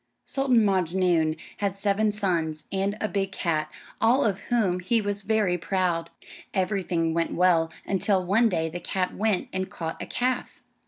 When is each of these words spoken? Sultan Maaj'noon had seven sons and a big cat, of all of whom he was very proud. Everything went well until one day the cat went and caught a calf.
Sultan 0.25 0.65
Maaj'noon 0.65 1.35
had 1.59 1.75
seven 1.75 2.11
sons 2.11 2.63
and 2.71 2.97
a 2.99 3.07
big 3.07 3.31
cat, 3.31 3.67
of 3.69 3.75
all 4.01 4.23
of 4.25 4.39
whom 4.49 4.79
he 4.79 4.99
was 4.99 5.21
very 5.21 5.59
proud. 5.59 6.09
Everything 6.55 7.13
went 7.13 7.35
well 7.35 7.71
until 7.85 8.25
one 8.25 8.49
day 8.49 8.67
the 8.67 8.79
cat 8.79 9.13
went 9.15 9.47
and 9.53 9.69
caught 9.69 10.01
a 10.01 10.07
calf. 10.07 10.63